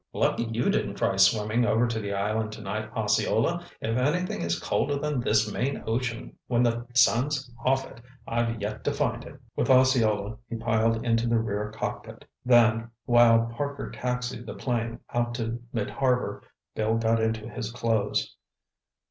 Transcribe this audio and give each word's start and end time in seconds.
Lucky 0.13 0.45
you 0.45 0.71
didn't 0.71 0.95
try 0.95 1.15
swimming 1.15 1.63
over 1.63 1.85
to 1.87 1.99
the 1.99 2.11
island 2.11 2.51
tonight, 2.51 2.89
Osceola. 2.95 3.63
If 3.81 3.97
anything 3.99 4.41
is 4.41 4.57
colder 4.59 4.97
than 4.97 5.19
this 5.19 5.53
Maine 5.53 5.83
ocean 5.85 6.35
when 6.47 6.63
the 6.63 6.87
sun's 6.95 7.51
off 7.63 7.85
it, 7.87 8.01
I've 8.27 8.59
yet 8.59 8.83
to 8.85 8.93
find 8.93 9.23
it." 9.23 9.39
With 9.55 9.69
Osceola 9.69 10.39
he 10.49 10.55
piled 10.55 11.05
into 11.05 11.27
the 11.27 11.37
rear 11.37 11.69
cockpit. 11.69 12.25
Then 12.43 12.89
while, 13.05 13.45
Parker 13.55 13.91
taxied 13.91 14.47
the 14.47 14.55
plane 14.55 15.01
out 15.13 15.35
to 15.35 15.59
mid 15.71 15.91
harbor, 15.91 16.41
Bill 16.73 16.95
got 16.95 17.21
into 17.21 17.47
his 17.47 17.71
clothes. 17.71 18.35